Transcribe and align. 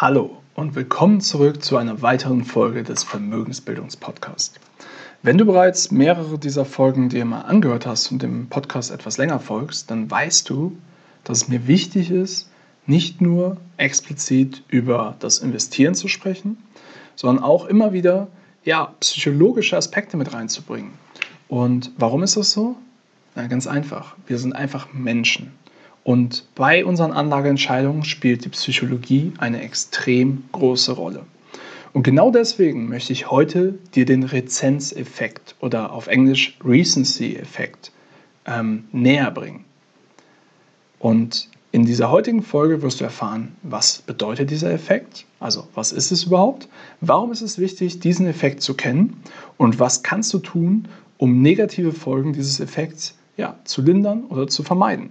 Hallo 0.00 0.36
und 0.54 0.76
willkommen 0.76 1.20
zurück 1.20 1.60
zu 1.60 1.76
einer 1.76 2.02
weiteren 2.02 2.44
Folge 2.44 2.84
des 2.84 3.02
Vermögensbildungspodcasts. 3.02 4.54
Wenn 5.24 5.38
du 5.38 5.44
bereits 5.44 5.90
mehrere 5.90 6.38
dieser 6.38 6.64
Folgen 6.64 7.08
dir 7.08 7.24
mal 7.24 7.40
angehört 7.40 7.84
hast 7.84 8.12
und 8.12 8.22
dem 8.22 8.46
Podcast 8.48 8.92
etwas 8.92 9.18
länger 9.18 9.40
folgst, 9.40 9.90
dann 9.90 10.08
weißt 10.08 10.48
du, 10.48 10.78
dass 11.24 11.38
es 11.38 11.48
mir 11.48 11.66
wichtig 11.66 12.12
ist, 12.12 12.48
nicht 12.86 13.20
nur 13.20 13.56
explizit 13.76 14.62
über 14.68 15.16
das 15.18 15.40
Investieren 15.40 15.96
zu 15.96 16.06
sprechen, 16.06 16.58
sondern 17.16 17.42
auch 17.42 17.66
immer 17.66 17.92
wieder 17.92 18.28
ja, 18.62 18.94
psychologische 19.00 19.76
Aspekte 19.76 20.16
mit 20.16 20.32
reinzubringen. 20.32 20.92
Und 21.48 21.90
warum 21.98 22.22
ist 22.22 22.36
das 22.36 22.52
so? 22.52 22.76
Na, 23.34 23.48
ganz 23.48 23.66
einfach. 23.66 24.14
Wir 24.28 24.38
sind 24.38 24.52
einfach 24.52 24.92
Menschen. 24.92 25.50
Und 26.08 26.46
bei 26.54 26.86
unseren 26.86 27.12
Anlageentscheidungen 27.12 28.02
spielt 28.02 28.46
die 28.46 28.48
Psychologie 28.48 29.34
eine 29.36 29.60
extrem 29.60 30.44
große 30.52 30.92
Rolle. 30.92 31.26
Und 31.92 32.02
genau 32.02 32.30
deswegen 32.30 32.88
möchte 32.88 33.12
ich 33.12 33.30
heute 33.30 33.74
dir 33.94 34.06
den 34.06 34.22
Rezenzeffekt 34.22 35.54
oder 35.60 35.92
auf 35.92 36.06
Englisch 36.06 36.56
Recency-Effekt 36.64 37.92
ähm, 38.46 38.84
näher 38.90 39.30
bringen. 39.30 39.66
Und 40.98 41.50
in 41.72 41.84
dieser 41.84 42.10
heutigen 42.10 42.42
Folge 42.42 42.80
wirst 42.80 43.00
du 43.00 43.04
erfahren, 43.04 43.54
was 43.62 43.98
bedeutet 43.98 44.48
dieser 44.50 44.72
Effekt, 44.72 45.26
also 45.40 45.68
was 45.74 45.92
ist 45.92 46.10
es 46.10 46.24
überhaupt, 46.24 46.70
warum 47.02 47.32
ist 47.32 47.42
es 47.42 47.58
wichtig, 47.58 48.00
diesen 48.00 48.26
Effekt 48.26 48.62
zu 48.62 48.72
kennen 48.72 49.22
und 49.58 49.78
was 49.78 50.02
kannst 50.02 50.32
du 50.32 50.38
tun, 50.38 50.88
um 51.18 51.42
negative 51.42 51.92
Folgen 51.92 52.32
dieses 52.32 52.60
Effekts 52.60 53.14
ja, 53.36 53.58
zu 53.64 53.82
lindern 53.82 54.24
oder 54.24 54.46
zu 54.46 54.62
vermeiden. 54.62 55.10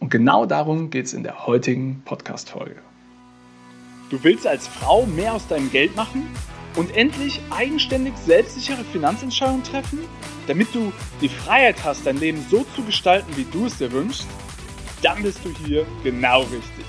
Und 0.00 0.10
genau 0.10 0.46
darum 0.46 0.90
geht 0.90 1.06
es 1.06 1.14
in 1.14 1.22
der 1.22 1.46
heutigen 1.46 2.02
Podcast-Folge. 2.04 2.76
Du 4.10 4.22
willst 4.22 4.46
als 4.46 4.68
Frau 4.68 5.06
mehr 5.06 5.34
aus 5.34 5.48
deinem 5.48 5.70
Geld 5.70 5.96
machen 5.96 6.28
und 6.76 6.94
endlich 6.94 7.40
eigenständig 7.50 8.14
selbstsichere 8.24 8.84
Finanzentscheidungen 8.92 9.64
treffen, 9.64 9.98
damit 10.46 10.74
du 10.74 10.92
die 11.20 11.28
Freiheit 11.28 11.76
hast, 11.84 12.06
dein 12.06 12.18
Leben 12.18 12.44
so 12.50 12.64
zu 12.76 12.82
gestalten, 12.82 13.36
wie 13.36 13.46
du 13.50 13.66
es 13.66 13.78
dir 13.78 13.90
wünschst? 13.90 14.26
Dann 15.02 15.22
bist 15.22 15.40
du 15.44 15.50
hier 15.64 15.86
genau 16.04 16.40
richtig. 16.42 16.86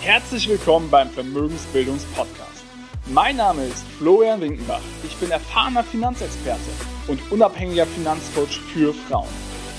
Herzlich 0.00 0.48
willkommen 0.48 0.88
beim 0.90 1.10
Vermögensbildungspodcast. 1.10 2.64
Mein 3.06 3.36
Name 3.36 3.64
ist 3.64 3.84
Florian 3.98 4.40
Winkenbach. 4.40 4.80
Ich 5.04 5.16
bin 5.16 5.30
erfahrener 5.30 5.82
Finanzexperte 5.82 6.70
und 7.08 7.20
unabhängiger 7.32 7.86
Finanzcoach 7.86 8.60
für 8.72 8.94
Frauen. 8.94 9.49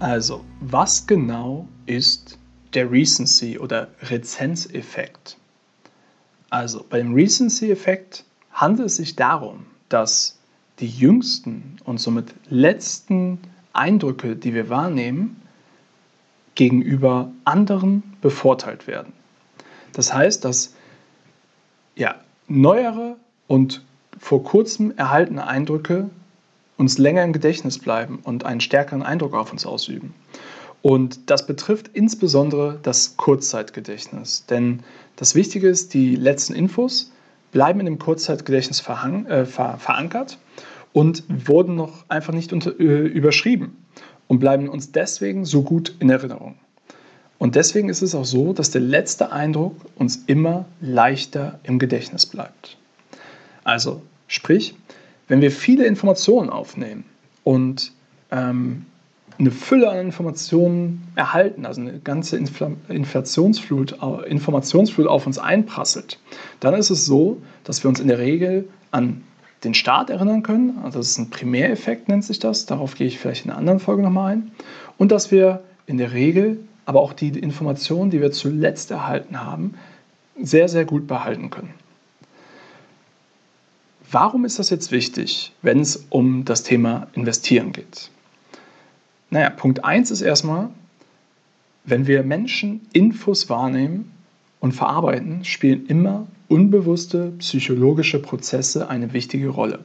Also, 0.00 0.44
was 0.60 1.08
genau 1.08 1.66
ist 1.86 2.38
der 2.72 2.90
Recency 2.90 3.58
oder 3.58 3.88
Rezenzeffekt? 4.02 5.36
Also, 6.50 6.84
beim 6.88 7.14
Recency-Effekt 7.14 8.24
handelt 8.52 8.86
es 8.86 8.96
sich 8.96 9.16
darum, 9.16 9.66
dass 9.88 10.38
die 10.78 10.88
jüngsten 10.88 11.78
und 11.84 11.98
somit 11.98 12.32
letzten 12.48 13.40
Eindrücke, 13.72 14.36
die 14.36 14.54
wir 14.54 14.68
wahrnehmen, 14.68 15.42
gegenüber 16.54 17.32
anderen 17.44 18.02
bevorteilt 18.20 18.86
werden. 18.86 19.12
Das 19.92 20.14
heißt, 20.14 20.44
dass 20.44 20.74
ja, 21.96 22.20
neuere 22.46 23.16
und 23.48 23.82
vor 24.18 24.44
kurzem 24.44 24.92
erhaltene 24.96 25.46
Eindrücke 25.46 26.10
uns 26.78 26.96
länger 26.96 27.24
im 27.24 27.32
Gedächtnis 27.34 27.78
bleiben 27.78 28.20
und 28.22 28.46
einen 28.46 28.60
stärkeren 28.60 29.02
Eindruck 29.02 29.34
auf 29.34 29.52
uns 29.52 29.66
ausüben. 29.66 30.14
Und 30.80 31.28
das 31.28 31.46
betrifft 31.46 31.90
insbesondere 31.92 32.78
das 32.82 33.16
Kurzzeitgedächtnis. 33.16 34.46
Denn 34.46 34.80
das 35.16 35.34
Wichtige 35.34 35.68
ist, 35.68 35.92
die 35.92 36.14
letzten 36.14 36.54
Infos 36.54 37.12
bleiben 37.50 37.80
in 37.80 37.86
dem 37.86 37.98
Kurzzeitgedächtnis 37.98 38.80
äh, 38.80 39.44
ver, 39.44 39.78
verankert 39.78 40.38
und 40.92 41.24
wurden 41.28 41.74
noch 41.74 42.04
einfach 42.08 42.32
nicht 42.32 42.52
unter, 42.52 42.78
äh, 42.78 43.06
überschrieben 43.06 43.76
und 44.28 44.38
bleiben 44.38 44.68
uns 44.68 44.92
deswegen 44.92 45.44
so 45.44 45.62
gut 45.62 45.94
in 45.98 46.10
Erinnerung. 46.10 46.54
Und 47.38 47.54
deswegen 47.54 47.88
ist 47.88 48.02
es 48.02 48.14
auch 48.14 48.24
so, 48.24 48.52
dass 48.52 48.70
der 48.70 48.80
letzte 48.80 49.32
Eindruck 49.32 49.76
uns 49.96 50.24
immer 50.26 50.66
leichter 50.80 51.58
im 51.62 51.78
Gedächtnis 51.78 52.26
bleibt. 52.26 52.76
Also 53.64 54.02
sprich, 54.26 54.74
wenn 55.28 55.40
wir 55.40 55.50
viele 55.50 55.86
Informationen 55.86 56.50
aufnehmen 56.50 57.04
und 57.44 57.92
ähm, 58.30 58.86
eine 59.38 59.50
Fülle 59.52 59.88
an 59.88 59.98
Informationen 59.98 61.06
erhalten, 61.14 61.64
also 61.64 61.80
eine 61.80 62.00
ganze 62.00 62.36
Inflationsflut, 62.36 63.96
Informationsflut 64.26 65.06
auf 65.06 65.26
uns 65.26 65.38
einprasselt, 65.38 66.18
dann 66.58 66.74
ist 66.74 66.90
es 66.90 67.06
so, 67.06 67.40
dass 67.62 67.84
wir 67.84 67.88
uns 67.88 68.00
in 68.00 68.08
der 68.08 68.18
Regel 68.18 68.68
an 68.90 69.22
den 69.62 69.74
Start 69.74 70.10
erinnern 70.10 70.42
können. 70.42 70.78
Also 70.82 70.98
das 70.98 71.10
ist 71.10 71.18
ein 71.18 71.30
Primäreffekt, 71.30 72.08
nennt 72.08 72.24
sich 72.24 72.38
das. 72.38 72.66
Darauf 72.66 72.94
gehe 72.96 73.06
ich 73.06 73.18
vielleicht 73.18 73.44
in 73.44 73.50
einer 73.50 73.58
anderen 73.58 73.80
Folge 73.80 74.02
nochmal 74.02 74.32
ein. 74.32 74.50
Und 74.96 75.12
dass 75.12 75.30
wir 75.30 75.62
in 75.86 75.98
der 75.98 76.12
Regel 76.12 76.60
aber 76.84 77.00
auch 77.00 77.12
die 77.12 77.28
Informationen, 77.28 78.10
die 78.10 78.20
wir 78.20 78.32
zuletzt 78.32 78.90
erhalten 78.90 79.44
haben, 79.44 79.74
sehr, 80.40 80.68
sehr 80.68 80.84
gut 80.84 81.06
behalten 81.06 81.50
können. 81.50 81.74
Warum 84.10 84.46
ist 84.46 84.58
das 84.58 84.70
jetzt 84.70 84.90
wichtig, 84.90 85.52
wenn 85.60 85.80
es 85.80 86.06
um 86.08 86.46
das 86.46 86.62
Thema 86.62 87.08
Investieren 87.12 87.72
geht? 87.72 88.08
Naja, 89.28 89.50
Punkt 89.50 89.84
1 89.84 90.10
ist 90.10 90.22
erstmal, 90.22 90.70
wenn 91.84 92.06
wir 92.06 92.22
Menschen 92.22 92.80
Infos 92.94 93.50
wahrnehmen 93.50 94.10
und 94.60 94.72
verarbeiten, 94.72 95.44
spielen 95.44 95.86
immer 95.88 96.26
unbewusste 96.48 97.32
psychologische 97.38 98.18
Prozesse 98.18 98.88
eine 98.88 99.12
wichtige 99.12 99.48
Rolle. 99.48 99.80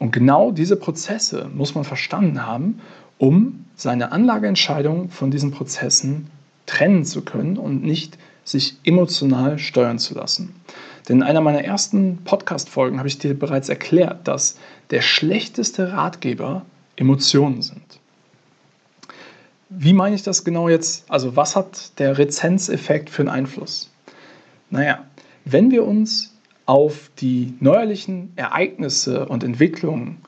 Und 0.00 0.10
genau 0.10 0.50
diese 0.50 0.74
Prozesse 0.74 1.48
muss 1.54 1.76
man 1.76 1.84
verstanden 1.84 2.44
haben, 2.44 2.80
um 3.18 3.64
seine 3.76 4.10
Anlageentscheidung 4.10 5.10
von 5.10 5.30
diesen 5.30 5.52
Prozessen 5.52 6.26
trennen 6.66 7.04
zu 7.04 7.22
können 7.22 7.58
und 7.58 7.84
nicht 7.84 8.18
sich 8.42 8.76
emotional 8.82 9.60
steuern 9.60 10.00
zu 10.00 10.14
lassen. 10.14 10.52
Denn 11.08 11.18
in 11.18 11.22
einer 11.22 11.40
meiner 11.40 11.64
ersten 11.64 12.18
Podcast-Folgen 12.24 12.98
habe 12.98 13.08
ich 13.08 13.18
dir 13.18 13.38
bereits 13.38 13.68
erklärt, 13.68 14.26
dass 14.26 14.58
der 14.90 15.02
schlechteste 15.02 15.92
Ratgeber 15.92 16.66
Emotionen 16.96 17.62
sind. 17.62 18.00
Wie 19.68 19.92
meine 19.92 20.14
ich 20.14 20.22
das 20.22 20.44
genau 20.44 20.68
jetzt? 20.68 21.04
Also 21.10 21.36
was 21.36 21.56
hat 21.56 21.98
der 21.98 22.18
Rezenzeffekt 22.18 23.10
für 23.10 23.22
einen 23.22 23.28
Einfluss? 23.28 23.90
Naja, 24.70 25.04
wenn 25.44 25.70
wir 25.70 25.84
uns 25.84 26.34
auf 26.66 27.10
die 27.18 27.54
neuerlichen 27.60 28.32
Ereignisse 28.36 29.26
und 29.26 29.44
Entwicklungen 29.44 30.18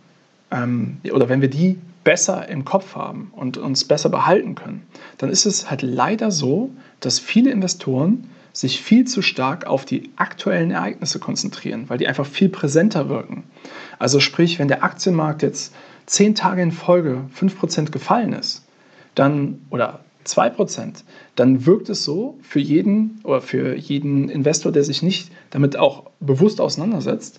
ähm, 0.50 0.99
oder 1.12 1.28
wenn 1.28 1.41
wir 1.41 1.50
die 1.50 1.78
besser 2.05 2.49
im 2.49 2.65
Kopf 2.65 2.94
haben 2.94 3.33
und 3.34 3.59
uns 3.59 3.84
besser 3.84 4.09
behalten 4.09 4.55
können, 4.55 4.87
dann 5.19 5.31
ist 5.31 5.47
es 5.47 5.71
halt 5.71 5.83
leider 5.83 6.31
so, 6.31 6.71
dass 7.00 7.19
viele 7.19 7.50
Investoren 7.50 8.31
sich 8.58 8.82
viel 8.82 9.04
zu 9.04 9.22
stark 9.22 9.69
auf 9.69 9.84
die 9.84 10.10
aktuellen 10.16 10.72
Ereignisse 10.72 11.20
konzentrieren, 11.20 11.84
weil 11.86 11.98
die 11.98 12.08
einfach 12.08 12.26
viel 12.26 12.48
präsenter 12.48 13.08
wirken. 13.08 13.44
Also 14.00 14.19
sprich, 14.19 14.58
wenn 14.58 14.66
der 14.66 14.82
Aktienmarkt 14.82 15.43
jetzt 15.43 15.72
zehn 16.06 16.34
Tage 16.34 16.60
in 16.62 16.72
Folge 16.72 17.20
5% 17.38 17.93
gefallen 17.93 18.32
ist, 18.32 18.66
dann 19.14 19.60
oder 19.70 20.00
2%, 20.26 21.05
dann 21.37 21.66
wirkt 21.66 21.88
es 21.88 22.02
so 22.02 22.37
für 22.43 22.58
jeden 22.58 23.20
oder 23.22 23.40
für 23.40 23.76
jeden 23.76 24.28
Investor, 24.28 24.72
der 24.72 24.82
sich 24.82 25.04
nicht 25.04 25.31
damit 25.50 25.76
auch 25.76 26.11
bewusst 26.19 26.61
auseinandersetzt, 26.61 27.38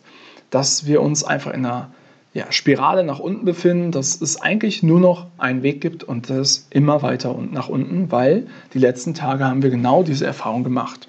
dass 0.51 0.86
wir 0.86 1.01
uns 1.01 1.25
einfach 1.25 1.54
in 1.54 1.65
einer 1.65 1.92
ja, 2.34 2.52
Spirale 2.52 3.04
nach 3.04 3.20
unten 3.20 3.46
befinden, 3.46 3.92
dass 3.92 4.22
es 4.22 4.40
eigentlich 4.40 4.84
nur 4.84 5.00
noch 5.00 5.28
einen 5.38 5.64
Weg 5.64 5.81
gibt 5.81 6.04
und 6.04 6.30
das 6.30 6.68
immer 6.70 7.02
weiter 7.02 7.36
und 7.36 7.52
nach 7.52 7.70
unten, 7.70 8.12
weil 8.12 8.48
die 8.74 8.80
letzten 8.80 9.14
Tage 9.14 9.46
haben 9.46 9.64
wir 9.64 9.72
genau 9.72 10.04
diese 10.04 10.26
Erfahrung 10.26 10.64
gemacht. 10.64 11.08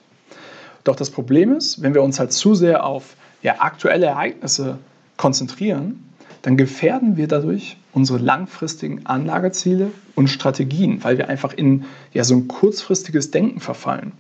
Doch 0.84 0.96
das 0.96 1.10
Problem 1.10 1.52
ist, 1.52 1.82
wenn 1.82 1.94
wir 1.94 2.02
uns 2.02 2.18
halt 2.18 2.32
zu 2.32 2.54
sehr 2.54 2.86
auf 2.86 3.16
ja, 3.42 3.56
aktuelle 3.60 4.06
Ereignisse 4.06 4.78
konzentrieren, 5.18 6.04
dann 6.42 6.56
gefährden 6.56 7.18
wir 7.18 7.28
dadurch 7.28 7.76
unsere 7.92 8.18
langfristigen 8.18 9.04
Anlageziele 9.04 9.90
und 10.14 10.28
Strategien, 10.28 11.04
weil 11.04 11.18
wir 11.18 11.28
einfach 11.28 11.52
in 11.52 11.84
ja, 12.14 12.24
so 12.24 12.34
ein 12.34 12.48
kurzfristiges 12.48 13.30
Denken 13.30 13.60
verfallen. 13.60 14.12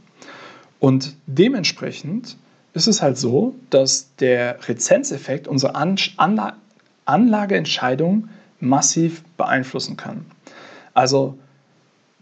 Und 0.78 1.14
dementsprechend 1.26 2.36
ist 2.74 2.88
es 2.88 3.00
halt 3.00 3.16
so, 3.16 3.54
dass 3.70 4.14
der 4.16 4.58
Rezenzeffekt 4.68 5.48
unsere 5.48 5.74
Anla 5.74 6.56
Anlageentscheidung 7.10 8.28
massiv 8.60 9.22
beeinflussen 9.36 9.96
kann. 9.96 10.24
Also, 10.94 11.38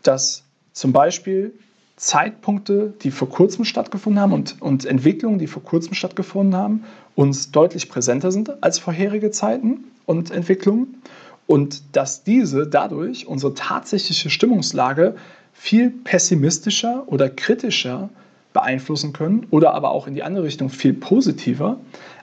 dass 0.03 0.43
zum 0.73 0.93
Beispiel 0.93 1.53
Zeitpunkte, 1.97 2.95
die 3.03 3.11
vor 3.11 3.29
kurzem 3.29 3.65
stattgefunden 3.65 4.21
haben 4.21 4.33
und, 4.33 4.63
und 4.63 4.85
Entwicklungen, 4.85 5.39
die 5.39 5.49
vor 5.49 5.65
kurzem 5.65 5.95
stattgefunden 5.95 6.55
haben, 6.55 6.85
uns 7.17 7.51
deutlich 7.51 7.89
präsenter 7.89 8.31
sind 8.31 8.63
als 8.63 8.79
vorherige 8.79 9.33
Zeiten 9.33 9.85
und 10.07 10.31
Entwicklungen 10.31 11.03
und 11.49 11.83
dass 11.97 12.23
diese 12.23 12.69
dadurch 12.69 13.27
unsere 13.27 13.55
tatsächliche 13.55 14.31
Stimmungslage 14.31 15.17
viel 15.53 15.91
pessimistischer 15.91 17.03
oder 17.07 17.29
kritischer 17.29 18.11
beeinflussen 18.53 19.13
können 19.13 19.47
oder 19.51 19.75
aber 19.75 19.91
auch 19.91 20.07
in 20.07 20.15
die 20.15 20.23
andere 20.23 20.45
Richtung 20.45 20.71
viel 20.71 20.95
positiver, 20.95 21.79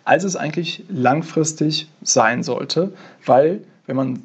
als 0.05 0.23
es 0.23 0.35
eigentlich 0.35 0.83
langfristig 0.87 1.89
sein 2.01 2.43
sollte, 2.43 2.93
weil 3.25 3.61
wenn 3.87 3.95
man 3.95 4.23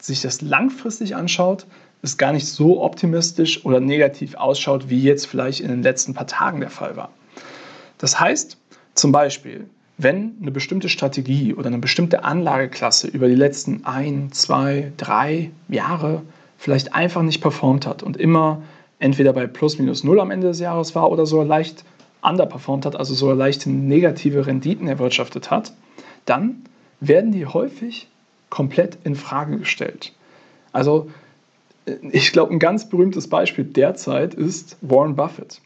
sich 0.00 0.22
das 0.22 0.40
langfristig 0.40 1.14
anschaut, 1.14 1.66
es 2.02 2.16
gar 2.16 2.32
nicht 2.32 2.48
so 2.48 2.82
optimistisch 2.82 3.64
oder 3.64 3.78
negativ 3.78 4.34
ausschaut, 4.34 4.90
wie 4.90 5.00
jetzt 5.00 5.26
vielleicht 5.26 5.60
in 5.60 5.68
den 5.68 5.82
letzten 5.82 6.14
paar 6.14 6.26
Tagen 6.26 6.60
der 6.60 6.70
Fall 6.70 6.96
war. 6.96 7.10
Das 7.98 8.18
heißt, 8.18 8.56
zum 8.94 9.12
Beispiel, 9.12 9.66
wenn 9.98 10.36
eine 10.40 10.50
bestimmte 10.50 10.88
Strategie 10.88 11.54
oder 11.54 11.68
eine 11.68 11.78
bestimmte 11.78 12.24
Anlageklasse 12.24 13.06
über 13.06 13.28
die 13.28 13.36
letzten 13.36 13.84
ein, 13.84 14.32
zwei, 14.32 14.92
drei 14.96 15.50
Jahre 15.68 16.22
vielleicht 16.58 16.94
einfach 16.94 17.22
nicht 17.22 17.40
performt 17.40 17.86
hat 17.86 18.02
und 18.02 18.16
immer 18.16 18.62
entweder 18.98 19.32
bei 19.32 19.46
plus 19.46 19.78
minus 19.78 20.02
null 20.02 20.20
am 20.20 20.30
Ende 20.30 20.48
des 20.48 20.58
Jahres 20.58 20.94
war 20.94 21.10
oder 21.10 21.26
sogar 21.26 21.44
leicht 21.44 21.84
underperformt 22.22 22.86
hat, 22.86 22.96
also 22.96 23.14
sogar 23.14 23.34
leicht 23.34 23.66
negative 23.66 24.46
Renditen 24.46 24.88
erwirtschaftet 24.88 25.50
hat, 25.50 25.72
dann 26.24 26.62
werden 27.00 27.32
die 27.32 27.46
häufig 27.46 28.08
komplett 28.48 28.98
in 29.04 29.16
Frage 29.16 29.58
gestellt. 29.58 30.12
Also 30.72 31.10
ich 32.12 32.32
glaube, 32.32 32.52
ein 32.52 32.58
ganz 32.58 32.88
berühmtes 32.88 33.28
Beispiel 33.28 33.64
derzeit 33.64 34.34
ist 34.34 34.76
Warren 34.82 35.16
Buffett. 35.16 35.60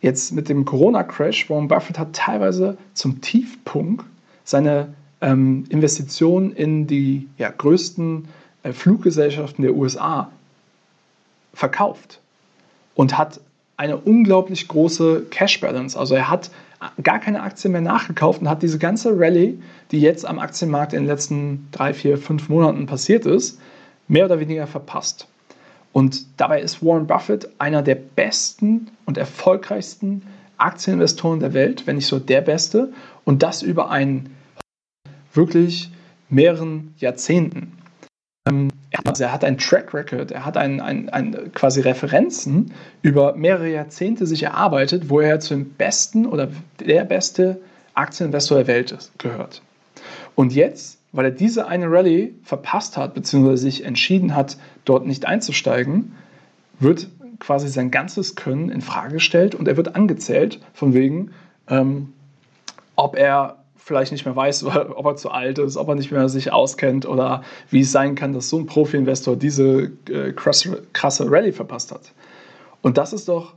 Jetzt 0.00 0.32
mit 0.32 0.48
dem 0.48 0.64
Corona-Crash, 0.64 1.50
Warren 1.50 1.68
Buffett 1.68 1.98
hat 1.98 2.14
teilweise 2.14 2.76
zum 2.94 3.20
Tiefpunkt 3.20 4.04
seine 4.44 4.94
ähm, 5.20 5.64
Investitionen 5.68 6.52
in 6.52 6.86
die 6.86 7.28
ja, 7.38 7.50
größten 7.50 8.28
äh, 8.62 8.72
Fluggesellschaften 8.72 9.62
der 9.62 9.74
USA 9.74 10.30
verkauft 11.52 12.20
und 12.94 13.16
hat 13.16 13.40
eine 13.76 13.96
unglaublich 13.96 14.68
große 14.68 15.26
Cash 15.30 15.60
Balance. 15.60 15.98
Also 15.98 16.14
er 16.14 16.30
hat 16.30 16.50
gar 17.02 17.18
keine 17.18 17.42
Aktien 17.42 17.72
mehr 17.72 17.80
nachgekauft 17.80 18.40
und 18.40 18.48
hat 18.48 18.62
diese 18.62 18.78
ganze 18.78 19.18
Rallye, 19.18 19.58
die 19.90 20.00
jetzt 20.00 20.26
am 20.26 20.38
Aktienmarkt 20.38 20.92
in 20.92 21.00
den 21.00 21.08
letzten 21.08 21.68
drei, 21.72 21.94
vier, 21.94 22.18
fünf 22.18 22.48
Monaten 22.48 22.86
passiert 22.86 23.26
ist, 23.26 23.58
mehr 24.08 24.26
oder 24.26 24.40
weniger 24.40 24.66
verpasst. 24.66 25.26
Und 25.92 26.26
dabei 26.36 26.60
ist 26.60 26.84
Warren 26.84 27.06
Buffett 27.06 27.48
einer 27.58 27.82
der 27.82 27.94
besten 27.94 28.90
und 29.06 29.16
erfolgreichsten 29.16 30.22
Aktieninvestoren 30.56 31.40
der 31.40 31.54
Welt, 31.54 31.86
wenn 31.86 31.96
nicht 31.96 32.06
so 32.06 32.18
der 32.18 32.40
beste. 32.40 32.92
Und 33.24 33.42
das 33.42 33.62
über 33.62 33.90
einen 33.90 34.34
wirklich 35.32 35.90
mehreren 36.28 36.94
Jahrzehnten. 36.98 37.72
Also 39.04 39.24
er 39.24 39.32
hat 39.32 39.44
einen 39.44 39.58
Track 39.58 39.92
Record, 39.92 40.30
er 40.30 40.44
hat 40.44 40.56
ein, 40.56 40.80
ein, 40.80 41.08
ein, 41.08 41.52
quasi 41.52 41.80
Referenzen 41.80 42.72
über 43.02 43.34
mehrere 43.34 43.68
Jahrzehnte 43.68 44.26
sich 44.26 44.44
erarbeitet, 44.44 45.10
wo 45.10 45.20
er 45.20 45.40
zum 45.40 45.70
besten 45.70 46.26
oder 46.26 46.48
der 46.80 47.04
beste 47.04 47.60
Aktieninvestor 47.94 48.58
der 48.58 48.66
Welt 48.66 48.92
ist, 48.92 49.18
gehört. 49.18 49.62
Und 50.34 50.54
jetzt 50.54 50.98
weil 51.14 51.26
er 51.26 51.30
diese 51.30 51.68
eine 51.68 51.88
Rallye 51.88 52.34
verpasst 52.42 52.96
hat, 52.96 53.14
beziehungsweise 53.14 53.62
sich 53.62 53.84
entschieden 53.84 54.34
hat, 54.34 54.58
dort 54.84 55.06
nicht 55.06 55.26
einzusteigen, 55.26 56.16
wird 56.80 57.08
quasi 57.38 57.68
sein 57.68 57.92
ganzes 57.92 58.34
Können 58.34 58.68
in 58.68 58.80
Frage 58.80 59.14
gestellt 59.14 59.54
und 59.54 59.68
er 59.68 59.76
wird 59.76 59.94
angezählt, 59.94 60.58
von 60.72 60.92
wegen, 60.92 61.30
ähm, 61.68 62.12
ob 62.96 63.16
er 63.16 63.63
vielleicht 63.84 64.12
nicht 64.12 64.24
mehr 64.24 64.34
weiß, 64.34 64.64
ob 64.64 65.06
er 65.06 65.16
zu 65.16 65.30
alt 65.30 65.58
ist, 65.58 65.76
ob 65.76 65.88
er 65.88 65.94
nicht 65.94 66.10
mehr 66.10 66.28
sich 66.28 66.52
auskennt 66.52 67.06
oder 67.06 67.42
wie 67.70 67.80
es 67.80 67.92
sein 67.92 68.14
kann, 68.14 68.32
dass 68.32 68.48
so 68.48 68.58
ein 68.58 68.66
Profi-Investor 68.66 69.36
diese 69.36 69.92
äh, 70.08 70.32
krasse, 70.32 71.30
Rallye 71.30 71.52
verpasst 71.52 71.92
hat. 71.92 72.12
Und 72.82 72.96
das 72.96 73.12
ist 73.12 73.28
doch 73.28 73.54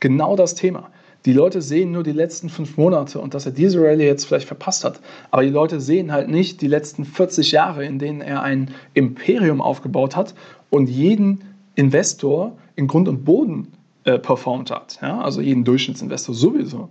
genau 0.00 0.36
das 0.36 0.54
Thema. 0.54 0.90
Die 1.26 1.32
Leute 1.32 1.62
sehen 1.62 1.90
nur 1.90 2.02
die 2.02 2.12
letzten 2.12 2.50
fünf 2.50 2.76
Monate 2.76 3.18
und 3.18 3.34
dass 3.34 3.46
er 3.46 3.52
diese 3.52 3.80
Rallye 3.80 4.04
jetzt 4.04 4.26
vielleicht 4.26 4.46
verpasst 4.46 4.84
hat. 4.84 5.00
Aber 5.30 5.42
die 5.42 5.48
Leute 5.48 5.80
sehen 5.80 6.12
halt 6.12 6.28
nicht 6.28 6.60
die 6.60 6.66
letzten 6.68 7.04
40 7.04 7.50
Jahre, 7.50 7.84
in 7.84 7.98
denen 7.98 8.20
er 8.20 8.42
ein 8.42 8.72
Imperium 8.92 9.60
aufgebaut 9.60 10.14
hat 10.14 10.34
und 10.70 10.88
jeden 10.88 11.42
Investor 11.74 12.56
in 12.76 12.86
Grund 12.86 13.08
und 13.08 13.24
Boden 13.24 13.72
äh, 14.04 14.18
performt 14.18 14.70
hat. 14.70 14.98
Ja? 15.02 15.20
Also 15.20 15.40
jeden 15.40 15.64
Durchschnittsinvestor 15.64 16.34
sowieso. 16.34 16.90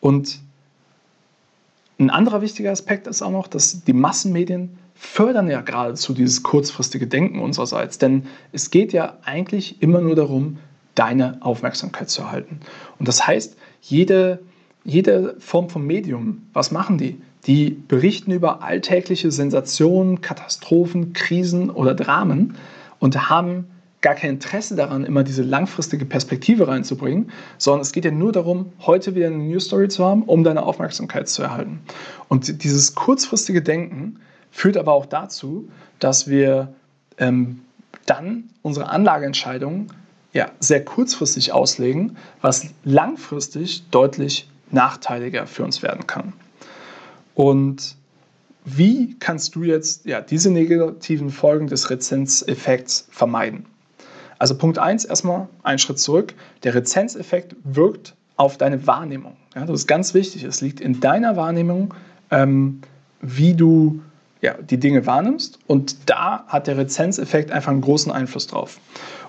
Und 0.00 0.40
ein 1.98 2.10
anderer 2.10 2.40
wichtiger 2.42 2.70
Aspekt 2.70 3.06
ist 3.06 3.22
auch 3.22 3.30
noch, 3.30 3.46
dass 3.46 3.84
die 3.84 3.92
Massenmedien 3.92 4.78
fördern 4.94 5.48
ja 5.48 5.60
geradezu 5.60 6.14
dieses 6.14 6.42
kurzfristige 6.42 7.06
Denken 7.06 7.40
unsererseits. 7.40 7.98
Denn 7.98 8.26
es 8.52 8.70
geht 8.70 8.92
ja 8.92 9.18
eigentlich 9.24 9.82
immer 9.82 10.00
nur 10.00 10.14
darum, 10.14 10.58
deine 10.94 11.38
Aufmerksamkeit 11.40 12.10
zu 12.10 12.22
erhalten. 12.22 12.60
Und 12.98 13.08
das 13.08 13.26
heißt, 13.26 13.56
jede, 13.80 14.40
jede 14.84 15.36
Form 15.38 15.68
von 15.70 15.86
Medium, 15.86 16.42
was 16.52 16.70
machen 16.70 16.98
die? 16.98 17.20
Die 17.46 17.70
berichten 17.70 18.30
über 18.30 18.62
alltägliche 18.62 19.32
Sensationen, 19.32 20.20
Katastrophen, 20.20 21.12
Krisen 21.12 21.70
oder 21.70 21.94
Dramen 21.94 22.54
und 23.00 23.28
haben 23.28 23.66
gar 24.02 24.16
kein 24.16 24.30
Interesse 24.30 24.74
daran, 24.74 25.04
immer 25.04 25.22
diese 25.22 25.42
langfristige 25.42 26.04
Perspektive 26.04 26.68
reinzubringen, 26.68 27.30
sondern 27.56 27.82
es 27.82 27.92
geht 27.92 28.04
ja 28.04 28.10
nur 28.10 28.32
darum, 28.32 28.72
heute 28.80 29.14
wieder 29.14 29.28
eine 29.28 29.38
News 29.38 29.66
Story 29.66 29.88
zu 29.88 30.04
haben, 30.04 30.24
um 30.24 30.44
deine 30.44 30.64
Aufmerksamkeit 30.64 31.28
zu 31.28 31.42
erhalten. 31.42 31.80
Und 32.28 32.64
dieses 32.64 32.94
kurzfristige 32.94 33.62
Denken 33.62 34.20
führt 34.50 34.76
aber 34.76 34.92
auch 34.92 35.06
dazu, 35.06 35.68
dass 36.00 36.28
wir 36.28 36.74
ähm, 37.18 37.60
dann 38.06 38.50
unsere 38.62 38.88
Anlageentscheidungen 38.88 39.86
ja, 40.32 40.50
sehr 40.58 40.84
kurzfristig 40.84 41.52
auslegen, 41.52 42.16
was 42.40 42.66
langfristig 42.84 43.88
deutlich 43.90 44.48
nachteiliger 44.70 45.46
für 45.46 45.62
uns 45.62 45.82
werden 45.82 46.06
kann. 46.06 46.32
Und 47.34 47.96
wie 48.64 49.16
kannst 49.18 49.54
du 49.54 49.62
jetzt 49.62 50.06
ja, 50.06 50.20
diese 50.20 50.50
negativen 50.50 51.30
Folgen 51.30 51.66
des 51.66 51.90
Rezenzeffekts 51.90 53.06
vermeiden? 53.10 53.66
Also 54.42 54.56
Punkt 54.56 54.76
1, 54.76 55.04
erstmal 55.04 55.46
einen 55.62 55.78
Schritt 55.78 56.00
zurück. 56.00 56.34
Der 56.64 56.74
Rezenzeffekt 56.74 57.54
wirkt 57.62 58.16
auf 58.34 58.58
deine 58.58 58.88
Wahrnehmung. 58.88 59.36
Ja, 59.54 59.64
das 59.66 59.82
ist 59.82 59.86
ganz 59.86 60.14
wichtig. 60.14 60.42
Es 60.42 60.60
liegt 60.60 60.80
in 60.80 60.98
deiner 60.98 61.36
Wahrnehmung, 61.36 61.94
ähm, 62.32 62.80
wie 63.20 63.54
du 63.54 64.00
ja, 64.40 64.54
die 64.54 64.78
Dinge 64.78 65.06
wahrnimmst. 65.06 65.60
Und 65.68 66.10
da 66.10 66.44
hat 66.48 66.66
der 66.66 66.76
Rezenzeffekt 66.76 67.52
einfach 67.52 67.70
einen 67.70 67.82
großen 67.82 68.10
Einfluss 68.10 68.48
drauf. 68.48 68.80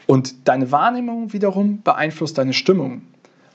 Und 0.08 0.48
deine 0.48 0.72
Wahrnehmung 0.72 1.32
wiederum 1.32 1.84
beeinflusst 1.84 2.40
deine 2.40 2.54
Stimmung. 2.54 3.04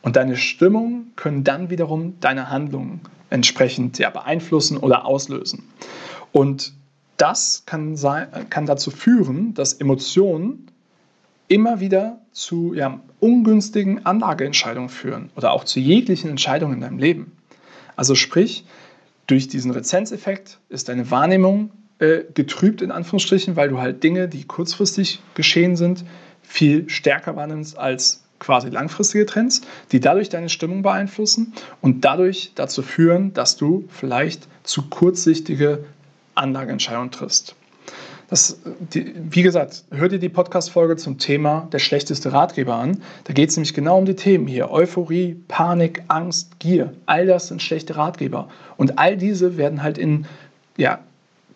Und 0.03 0.15
deine 0.15 0.37
Stimmung 0.37 1.09
können 1.17 1.43
dann 1.43 1.71
wiederum 1.71 2.21
deine 2.21 2.51
Handlungen 2.51 3.01
entsprechend 3.31 3.99
ja, 3.99 4.11
beeinflussen 4.11 4.77
oder 4.77 5.07
auslösen. 5.07 5.65
Und 6.31 6.73
das 7.17 7.65
kann, 7.67 7.97
sein, 7.97 8.29
kann 8.49 8.67
dazu 8.67 8.93
führen, 8.93 9.55
dass 9.55 9.73
Emotionen 9.73 10.69
immer 11.49 11.81
wieder 11.81 12.21
zu 12.33 12.75
ja, 12.75 13.01
ungünstigen 13.21 14.07
Anlageentscheidungen 14.07 14.91
führen 14.91 15.31
oder 15.37 15.53
auch 15.53 15.65
zu 15.65 15.81
jeglichen 15.81 16.31
Entscheidungen 16.31 16.75
in 16.75 16.81
deinem 16.81 16.99
Leben. 16.99 17.33
Also 17.97 18.15
sprich, 18.15 18.65
durch 19.27 19.49
diesen 19.49 19.71
Rezenzeffekt 19.71 20.59
ist 20.69 20.89
deine 20.89 21.11
Wahrnehmung 21.11 21.71
äh, 21.99 22.21
getrübt 22.33 22.81
in 22.81 22.91
Anführungsstrichen, 22.91 23.57
weil 23.57 23.69
du 23.69 23.79
halt 23.79 24.03
Dinge, 24.05 24.29
die 24.29 24.45
kurzfristig 24.45 25.21
geschehen 25.35 25.77
sind, 25.77 26.05
viel 26.43 26.89
stärker 26.89 27.37
wahrnimmst 27.37 27.77
als 27.77 28.23
quasi 28.39 28.69
langfristige 28.69 29.27
Trends, 29.27 29.63
die 29.91 30.01
dadurch 30.01 30.29
deine 30.29 30.49
Stimmung 30.49 30.83
beeinflussen 30.83 31.53
und 31.81 32.05
dadurch 32.05 32.53
dazu 32.55 32.83
führen, 32.83 33.35
dass 33.35 33.57
du 33.57 33.85
vielleicht 33.89 34.47
zu 34.63 34.89
kurzsichtige 34.89 35.85
Anlageentscheidungen 36.35 37.11
triffst. 37.11 37.57
Das, 38.29 38.59
die, 38.93 39.15
wie 39.17 39.43
gesagt, 39.43 39.85
hör 39.91 40.09
dir 40.09 40.19
die 40.19 40.29
Podcast-Folge 40.29 40.97
zum 40.97 41.17
Thema 41.17 41.67
der 41.73 41.79
schlechteste 41.79 42.33
Ratgeber 42.33 42.75
an. 42.75 43.03
Da 43.25 43.33
geht 43.33 43.49
es 43.49 43.57
nämlich 43.57 43.73
genau 43.73 43.97
um 43.97 44.05
die 44.05 44.17
Themen 44.17 44.47
hier. 44.47 44.71
Euphorie, 44.71 45.43
Panik, 45.49 46.03
Angst, 46.09 46.59
Gier. 46.59 46.93
All 47.07 47.27
das 47.27 47.49
sind 47.49 47.63
schlechte 47.63 47.97
Ratgeber. 47.97 48.49
Und 48.77 48.99
all 48.99 49.17
diese 49.17 49.57
werden 49.57 49.83
halt 49.83 49.97
in 49.97 50.27
ja, 50.77 50.99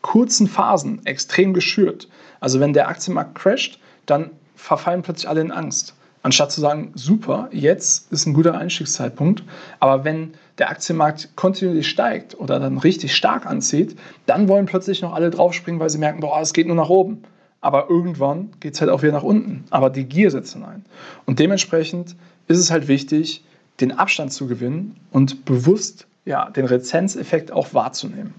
kurzen 0.01 0.49
Phasen 0.49 1.05
extrem 1.05 1.53
geschürt. 1.53 2.09
Also 2.41 2.59
wenn 2.59 2.73
der 2.73 2.89
Aktienmarkt 2.89 3.35
crasht, 3.35 3.79
dann 4.07 4.31
verfallen 4.57 5.03
plötzlich 5.03 5.29
alle 5.29 5.43
in 5.43 5.51
Angst. 5.51 5.95
Anstatt 6.23 6.53
zu 6.53 6.61
sagen, 6.61 6.93
super, 6.95 7.49
jetzt 7.51 8.13
ist 8.13 8.27
ein 8.27 8.35
guter 8.35 8.57
Einstiegszeitpunkt, 8.57 9.43
aber 9.81 10.05
wenn 10.05 10.35
der 10.59 10.71
Aktienmarkt 10.71 11.35
kontinuierlich 11.35 11.89
steigt 11.89 12.39
oder 12.39 12.61
dann 12.61 12.79
richtig 12.79 13.15
stark 13.15 13.47
anzieht, 13.47 13.97
dann 14.27 14.47
wollen 14.49 14.67
plötzlich 14.67 15.03
noch 15.03 15.15
alle 15.15 15.31
draufspringen, 15.31 15.81
weil 15.81 15.91
sie 15.91 15.99
merken, 15.99 16.21
boah, 16.21 16.41
es 16.41 16.53
geht 16.53 16.67
nur 16.69 16.77
nach 16.77 16.89
oben. 16.89 17.25
Aber 17.61 17.89
irgendwann 17.89 18.51
geht 18.61 18.75
es 18.75 18.81
halt 18.81 18.91
auch 18.91 19.03
wieder 19.03 19.13
nach 19.13 19.23
unten. 19.23 19.65
Aber 19.71 19.89
die 19.89 20.05
Gier 20.05 20.31
setzt 20.31 20.53
hinein. 20.53 20.85
Und 21.27 21.39
dementsprechend 21.39 22.17
ist 22.49 22.59
es 22.59 22.71
halt 22.71 22.89
wichtig, 22.89 23.45
den 23.81 23.93
Abstand 23.93 24.33
zu 24.33 24.47
gewinnen 24.47 24.97
und 25.11 25.45
bewusst 25.45 26.07
ja, 26.25 26.51
den 26.51 26.67
Rezenzeffekt 26.67 27.53
auch 27.53 27.73
wahrzunehmen. 27.75 28.35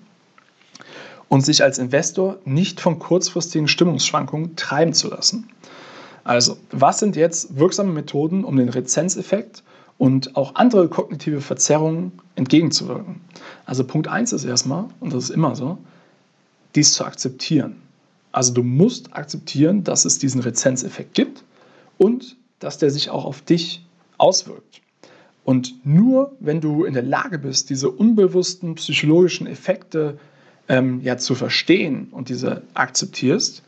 Und 1.30 1.42
sich 1.42 1.64
als 1.64 1.80
Investor 1.80 2.38
nicht 2.46 2.80
von 2.80 3.00
kurzfristigen 3.00 3.68
Stimmungsschwankungen 3.68 4.56
treiben 4.56 4.94
zu 4.94 5.10
lassen. 5.10 5.50
Also, 6.24 6.58
was 6.72 7.00
sind 7.00 7.16
jetzt 7.16 7.58
wirksame 7.58 7.92
Methoden, 7.92 8.44
um 8.44 8.56
den 8.56 8.70
Rezenzeffekt 8.70 9.64
und 9.98 10.36
auch 10.36 10.56
andere 10.56 10.88
kognitive 10.88 11.42
Verzerrungen 11.42 12.14
entgegenzuwirken? 12.36 13.22
Also 13.66 13.84
Punkt 13.84 14.08
1 14.08 14.34
ist 14.34 14.46
erstmal, 14.46 14.86
und 15.00 15.14
das 15.14 15.26
ist 15.26 15.30
immer 15.32 15.56
so, 15.56 15.78
dies 16.76 16.94
zu 16.94 17.06
akzeptieren. 17.06 17.76
Also 18.32 18.54
du 18.54 18.64
musst 18.64 19.16
akzeptieren, 19.16 19.84
dass 19.84 20.06
es 20.06 20.18
diesen 20.18 20.42
Rezenzeffekt 20.42 21.14
gibt 21.14 21.44
und 21.98 22.36
dass 22.60 22.78
der 22.78 22.90
sich 22.90 23.10
auch 23.10 23.26
auf 23.26 23.42
dich 23.42 23.86
auswirkt. 24.18 24.82
Und 25.44 25.86
nur 25.86 26.32
wenn 26.40 26.62
du 26.62 26.86
in 26.86 26.94
der 26.94 27.04
Lage 27.04 27.38
bist, 27.38 27.70
diese 27.70 27.90
unbewussten 27.90 28.76
psychologischen 28.76 29.46
Effekte 29.46 30.18
ähm, 30.70 31.02
ja, 31.02 31.18
zu 31.18 31.36
verstehen 31.36 32.08
und 32.12 32.30
diese 32.30 32.64
akzeptierst, 32.74 33.62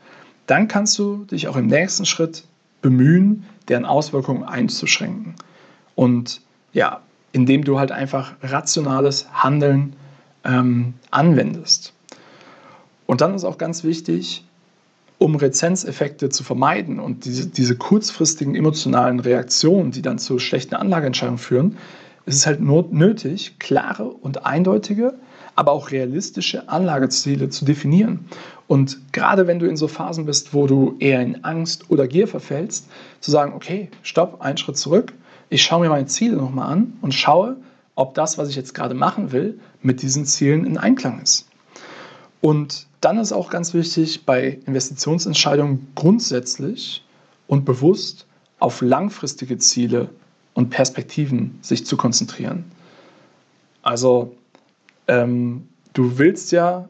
dann 0.46 0.68
kannst 0.68 0.98
du 0.98 1.24
dich 1.24 1.48
auch 1.48 1.56
im 1.56 1.66
nächsten 1.66 2.06
Schritt 2.06 2.44
bemühen, 2.82 3.44
deren 3.68 3.84
Auswirkungen 3.84 4.44
einzuschränken. 4.44 5.34
Und 5.94 6.40
ja, 6.72 7.00
indem 7.32 7.64
du 7.64 7.78
halt 7.78 7.92
einfach 7.92 8.34
rationales 8.42 9.26
Handeln 9.32 9.94
ähm, 10.44 10.94
anwendest. 11.10 11.92
Und 13.06 13.20
dann 13.20 13.34
ist 13.34 13.44
auch 13.44 13.58
ganz 13.58 13.84
wichtig, 13.84 14.44
um 15.18 15.34
Rezenzeffekte 15.34 16.28
zu 16.28 16.44
vermeiden 16.44 17.00
und 17.00 17.24
diese, 17.24 17.46
diese 17.46 17.76
kurzfristigen 17.76 18.54
emotionalen 18.54 19.20
Reaktionen, 19.20 19.90
die 19.90 20.02
dann 20.02 20.18
zu 20.18 20.38
schlechten 20.38 20.74
Anlageentscheidungen 20.74 21.38
führen, 21.38 21.78
ist 22.26 22.36
es 22.36 22.46
halt 22.46 22.60
nötig, 22.60 23.58
klare 23.58 24.04
und 24.04 24.44
eindeutige, 24.44 25.14
aber 25.56 25.72
auch 25.72 25.90
realistische 25.90 26.68
Anlageziele 26.68 27.48
zu 27.48 27.64
definieren. 27.64 28.26
Und 28.68 29.12
gerade 29.12 29.46
wenn 29.46 29.58
du 29.58 29.66
in 29.66 29.76
so 29.76 29.88
Phasen 29.88 30.26
bist, 30.26 30.54
wo 30.54 30.66
du 30.66 30.96
eher 30.98 31.22
in 31.22 31.44
Angst 31.44 31.90
oder 31.90 32.06
Gier 32.06 32.28
verfällst, 32.28 32.88
zu 33.20 33.30
sagen, 33.30 33.54
okay, 33.54 33.88
stopp, 34.02 34.40
einen 34.40 34.58
Schritt 34.58 34.76
zurück, 34.76 35.12
ich 35.48 35.62
schaue 35.62 35.80
mir 35.80 35.88
meine 35.88 36.06
Ziele 36.06 36.36
nochmal 36.36 36.70
an 36.70 36.92
und 37.00 37.14
schaue, 37.14 37.56
ob 37.94 38.14
das, 38.14 38.36
was 38.36 38.50
ich 38.50 38.56
jetzt 38.56 38.74
gerade 38.74 38.94
machen 38.94 39.32
will, 39.32 39.58
mit 39.82 40.02
diesen 40.02 40.26
Zielen 40.26 40.66
in 40.66 40.76
Einklang 40.76 41.20
ist. 41.22 41.48
Und 42.40 42.86
dann 43.00 43.18
ist 43.18 43.32
auch 43.32 43.50
ganz 43.50 43.72
wichtig, 43.72 44.26
bei 44.26 44.58
Investitionsentscheidungen 44.66 45.88
grundsätzlich 45.94 47.04
und 47.46 47.64
bewusst 47.64 48.26
auf 48.58 48.82
langfristige 48.82 49.58
Ziele 49.58 50.10
und 50.54 50.70
Perspektiven 50.70 51.58
sich 51.62 51.86
zu 51.86 51.96
konzentrieren. 51.96 52.64
Also 53.82 54.34
ähm, 55.08 55.68
du 55.92 56.18
willst 56.18 56.52
ja 56.52 56.88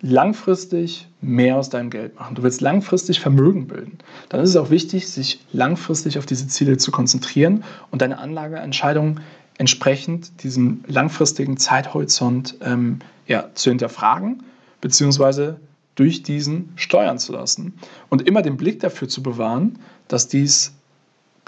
langfristig 0.00 1.08
mehr 1.22 1.56
aus 1.56 1.70
deinem 1.70 1.88
Geld 1.88 2.16
machen. 2.16 2.34
Du 2.34 2.42
willst 2.42 2.60
langfristig 2.60 3.20
Vermögen 3.20 3.66
bilden. 3.66 3.98
Dann 4.28 4.40
ist 4.40 4.50
es 4.50 4.56
auch 4.56 4.70
wichtig, 4.70 5.08
sich 5.08 5.40
langfristig 5.52 6.18
auf 6.18 6.26
diese 6.26 6.46
Ziele 6.46 6.76
zu 6.76 6.90
konzentrieren 6.90 7.64
und 7.90 8.02
deine 8.02 8.18
Anlageentscheidungen 8.18 9.20
entsprechend 9.56 10.42
diesem 10.42 10.84
langfristigen 10.86 11.56
Zeithorizont 11.56 12.56
ähm, 12.60 12.98
ja, 13.26 13.48
zu 13.54 13.70
hinterfragen 13.70 14.42
beziehungsweise 14.84 15.58
durch 15.94 16.22
diesen 16.22 16.74
steuern 16.76 17.18
zu 17.18 17.32
lassen. 17.32 17.72
Und 18.10 18.28
immer 18.28 18.42
den 18.42 18.58
Blick 18.58 18.80
dafür 18.80 19.08
zu 19.08 19.22
bewahren, 19.22 19.78
dass 20.08 20.28
dies, 20.28 20.74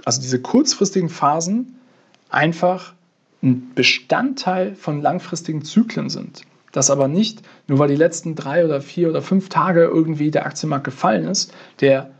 also 0.06 0.22
diese 0.22 0.40
kurzfristigen 0.40 1.10
Phasen 1.10 1.78
einfach 2.30 2.94
ein 3.46 3.72
Bestandteil 3.74 4.74
von 4.74 5.00
langfristigen 5.00 5.64
Zyklen 5.64 6.10
sind. 6.10 6.42
Das 6.72 6.90
aber 6.90 7.08
nicht, 7.08 7.42
nur 7.68 7.78
weil 7.78 7.88
die 7.88 7.96
letzten 7.96 8.34
drei 8.34 8.64
oder 8.64 8.82
vier 8.82 9.08
oder 9.08 9.22
fünf 9.22 9.48
Tage 9.48 9.84
irgendwie 9.84 10.30
der 10.30 10.44
Aktienmarkt 10.44 10.84
gefallen 10.84 11.24
ist, 11.24 11.54
der 11.80 12.10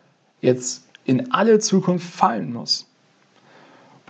jetzt 0.40 0.87
in 1.04 1.33
alle 1.33 1.59
Zukunft 1.59 2.09
fallen 2.09 2.52
muss. 2.52 2.87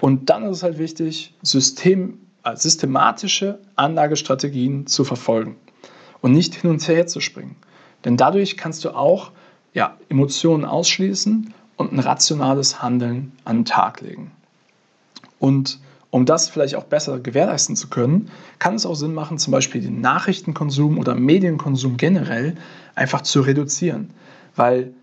Und 0.00 0.30
dann 0.30 0.44
ist 0.44 0.58
es 0.58 0.62
halt 0.62 0.78
wichtig, 0.78 1.34
System, 1.42 2.20
äh, 2.44 2.54
systematische 2.54 3.58
Anlagestrategien 3.76 4.86
zu 4.86 5.04
verfolgen 5.04 5.56
und 6.20 6.32
nicht 6.32 6.54
hin 6.54 6.70
und 6.70 6.86
her 6.86 7.06
zu 7.06 7.20
springen. 7.20 7.56
Denn 8.04 8.16
dadurch 8.16 8.56
kannst 8.56 8.84
du 8.84 8.90
auch 8.90 9.32
ja, 9.72 9.96
Emotionen 10.08 10.64
ausschließen 10.64 11.52
und 11.76 11.92
ein 11.92 11.98
rationales 11.98 12.82
Handeln 12.82 13.32
an 13.44 13.58
den 13.58 13.64
Tag 13.64 14.00
legen. 14.00 14.30
Und 15.38 15.80
um 16.16 16.24
das 16.24 16.48
vielleicht 16.48 16.76
auch 16.76 16.84
besser 16.84 17.20
gewährleisten 17.20 17.76
zu 17.76 17.88
können, 17.88 18.30
kann 18.58 18.74
es 18.74 18.86
auch 18.86 18.94
Sinn 18.94 19.12
machen, 19.12 19.36
zum 19.36 19.50
Beispiel 19.50 19.82
den 19.82 20.00
Nachrichtenkonsum 20.00 20.98
oder 20.98 21.14
Medienkonsum 21.14 21.98
generell 21.98 22.54
einfach 22.94 23.20
zu 23.20 23.42
reduzieren. 23.42 24.08
Weil 24.54 24.94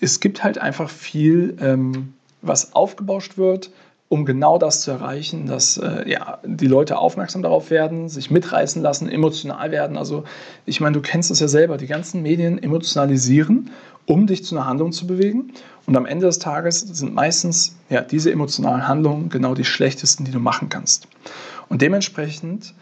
es 0.00 0.20
gibt 0.20 0.42
halt 0.42 0.56
einfach 0.56 0.88
viel, 0.88 1.58
ähm, 1.60 2.14
was 2.40 2.72
aufgebauscht 2.74 3.36
wird, 3.36 3.70
um 4.08 4.24
genau 4.24 4.56
das 4.56 4.80
zu 4.80 4.90
erreichen, 4.90 5.44
dass 5.44 5.76
äh, 5.76 6.08
ja, 6.08 6.38
die 6.46 6.66
Leute 6.66 6.96
aufmerksam 6.96 7.42
darauf 7.42 7.68
werden, 7.70 8.08
sich 8.08 8.30
mitreißen 8.30 8.80
lassen, 8.80 9.10
emotional 9.10 9.70
werden. 9.70 9.98
Also 9.98 10.24
ich 10.64 10.80
meine, 10.80 10.94
du 10.94 11.02
kennst 11.02 11.30
es 11.30 11.40
ja 11.40 11.48
selber, 11.48 11.76
die 11.76 11.88
ganzen 11.88 12.22
Medien 12.22 12.62
emotionalisieren, 12.62 13.70
um 14.06 14.26
dich 14.26 14.44
zu 14.44 14.56
einer 14.56 14.66
Handlung 14.66 14.92
zu 14.92 15.06
bewegen. 15.06 15.52
Und 15.86 15.96
am 15.96 16.06
Ende 16.06 16.26
des 16.26 16.38
Tages 16.38 16.80
sind 16.80 17.14
meistens 17.14 17.76
ja, 17.90 18.00
diese 18.00 18.32
emotionalen 18.32 18.88
Handlungen 18.88 19.28
genau 19.28 19.54
die 19.54 19.64
schlechtesten, 19.64 20.24
die 20.24 20.32
du 20.32 20.40
machen 20.40 20.68
kannst. 20.68 21.08
Und 21.68 21.82
dementsprechend 21.82 22.74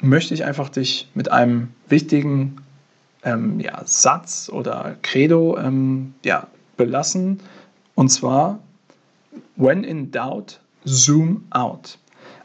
möchte 0.00 0.34
ich 0.34 0.44
einfach 0.44 0.68
dich 0.68 1.08
mit 1.14 1.30
einem 1.30 1.68
wichtigen 1.88 2.56
ähm, 3.24 3.60
ja, 3.60 3.82
Satz 3.84 4.50
oder 4.52 4.96
Credo 5.02 5.58
ähm, 5.58 6.14
ja, 6.24 6.46
belassen. 6.76 7.40
Und 7.94 8.10
zwar, 8.10 8.60
When 9.56 9.84
in 9.84 10.10
doubt, 10.10 10.60
zoom 10.84 11.44
out. 11.50 11.98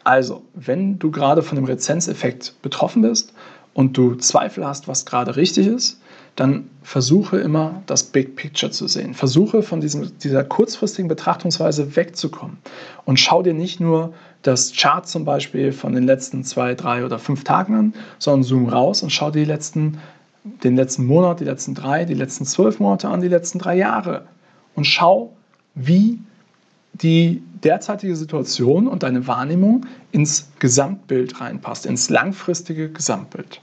Also, 0.04 0.44
wenn 0.54 1.00
du 1.00 1.12
gerade 1.12 1.44
von 1.44 1.56
dem 1.56 1.66
Rezenzeffekt 1.66 2.56
betroffen 2.62 3.02
bist 3.04 3.34
und 3.74 3.98
du 3.98 4.16
Zweifel 4.16 4.66
hast, 4.66 4.88
was 4.88 5.06
gerade 5.06 5.36
richtig 5.36 5.68
ist, 5.68 6.02
dann 6.36 6.70
versuche 6.82 7.38
immer 7.38 7.84
das 7.86 8.04
Big 8.04 8.36
Picture 8.36 8.72
zu 8.72 8.88
sehen. 8.88 9.14
Versuche 9.14 9.62
von 9.62 9.82
diesem, 9.82 10.18
dieser 10.20 10.44
kurzfristigen 10.44 11.08
Betrachtungsweise 11.08 11.96
wegzukommen 11.96 12.58
und 13.06 13.20
schau 13.20 13.44
dir 13.44 13.54
nicht 13.54 13.80
nur 13.80 14.14
das 14.42 14.74
Chart 14.76 15.08
zum 15.08 15.26
Beispiel 15.26 15.72
von 15.72 15.94
den 15.94 16.04
letzten 16.04 16.44
zwei, 16.44 16.76
drei 16.76 17.06
oder 17.06 17.20
fünf 17.20 17.44
Tagen 17.44 17.76
an, 17.76 17.94
sondern 18.20 18.44
zoom 18.44 18.68
raus 18.68 19.04
und 19.04 19.12
schau 19.12 19.32
dir 19.32 19.46
die 19.46 19.52
letzten, 19.52 20.00
den 20.64 20.76
letzten 20.76 21.06
Monat, 21.06 21.40
die 21.40 21.46
letzten 21.46 21.76
drei, 21.76 22.04
die 22.04 22.16
letzten 22.16 22.46
zwölf 22.46 22.80
Monate 22.80 23.08
an, 23.08 23.22
die 23.22 23.30
letzten 23.30 23.60
drei 23.60 23.78
Jahre 23.78 24.26
und 24.76 24.86
schau, 24.86 25.34
wie 25.76 26.20
die 26.94 27.42
derzeitige 27.64 28.16
Situation 28.16 28.88
und 28.88 29.04
deine 29.04 29.26
Wahrnehmung 29.28 29.86
ins 30.12 30.50
Gesamtbild 30.60 31.40
reinpasst, 31.40 31.86
ins 31.86 32.10
langfristige 32.10 32.90
Gesamtbild. 32.90 33.62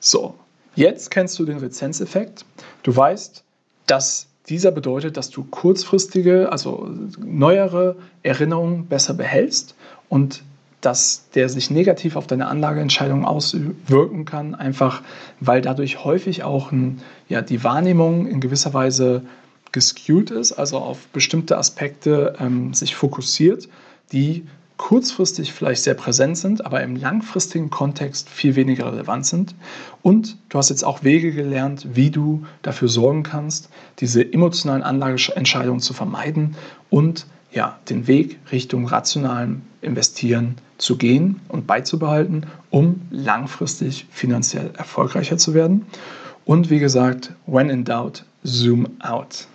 So, 0.00 0.34
jetzt 0.74 1.10
kennst 1.10 1.38
du 1.38 1.44
den 1.44 1.58
Rezenzeffekt. 1.58 2.44
Du 2.82 2.94
weißt, 2.94 3.44
dass 3.86 4.28
dieser 4.48 4.72
bedeutet, 4.72 5.16
dass 5.16 5.30
du 5.30 5.44
kurzfristige, 5.44 6.50
also 6.50 6.90
neuere 7.18 7.96
Erinnerungen 8.22 8.86
besser 8.86 9.14
behältst 9.14 9.74
und 10.08 10.42
dass 10.80 11.28
der 11.34 11.48
sich 11.48 11.70
negativ 11.70 12.16
auf 12.16 12.26
deine 12.26 12.48
Anlageentscheidung 12.48 13.24
auswirken 13.24 14.24
kann, 14.24 14.56
einfach 14.56 15.02
weil 15.38 15.62
dadurch 15.62 16.04
häufig 16.04 16.42
auch 16.42 16.72
ein, 16.72 17.00
ja, 17.28 17.40
die 17.40 17.62
Wahrnehmung 17.62 18.26
in 18.26 18.40
gewisser 18.40 18.74
Weise 18.74 19.22
geskewt 19.70 20.30
ist, 20.32 20.52
also 20.52 20.78
auf 20.78 21.06
bestimmte 21.08 21.56
Aspekte 21.56 22.34
ähm, 22.40 22.74
sich 22.74 22.96
fokussiert, 22.96 23.68
die 24.10 24.44
kurzfristig 24.82 25.52
vielleicht 25.52 25.84
sehr 25.84 25.94
präsent 25.94 26.36
sind, 26.36 26.66
aber 26.66 26.82
im 26.82 26.96
langfristigen 26.96 27.70
Kontext 27.70 28.28
viel 28.28 28.56
weniger 28.56 28.92
relevant 28.92 29.24
sind. 29.24 29.54
Und 30.02 30.36
du 30.48 30.58
hast 30.58 30.70
jetzt 30.70 30.82
auch 30.82 31.04
Wege 31.04 31.30
gelernt, 31.30 31.86
wie 31.94 32.10
du 32.10 32.44
dafür 32.62 32.88
sorgen 32.88 33.22
kannst, 33.22 33.68
diese 34.00 34.32
emotionalen 34.32 34.82
Anlageentscheidungen 34.82 35.78
zu 35.80 35.94
vermeiden 35.94 36.56
und 36.90 37.26
ja, 37.52 37.78
den 37.90 38.08
Weg 38.08 38.40
Richtung 38.50 38.88
rationalen 38.88 39.62
Investieren 39.82 40.56
zu 40.78 40.98
gehen 40.98 41.40
und 41.46 41.68
beizubehalten, 41.68 42.46
um 42.70 43.02
langfristig 43.12 44.06
finanziell 44.10 44.72
erfolgreicher 44.76 45.38
zu 45.38 45.54
werden. 45.54 45.86
Und 46.44 46.70
wie 46.70 46.80
gesagt, 46.80 47.30
when 47.46 47.70
in 47.70 47.84
doubt, 47.84 48.24
zoom 48.42 48.88
out. 48.98 49.46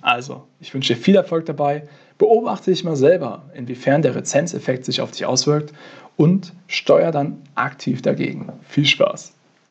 Also, 0.00 0.44
ich 0.60 0.72
wünsche 0.72 0.94
dir 0.94 1.00
viel 1.00 1.16
Erfolg 1.16 1.44
dabei. 1.44 1.82
Beobachte 2.18 2.70
dich 2.70 2.84
mal 2.84 2.96
selber, 2.96 3.44
inwiefern 3.54 4.02
der 4.02 4.14
Rezenzeffekt 4.14 4.84
sich 4.84 5.00
auf 5.00 5.10
dich 5.10 5.26
auswirkt 5.26 5.74
und 6.16 6.54
steuer 6.66 7.10
dann 7.10 7.42
aktiv 7.54 8.00
dagegen. 8.02 8.52
Viel 8.66 8.86
Spaß! 8.86 9.35